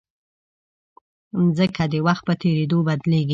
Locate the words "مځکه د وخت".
1.43-2.23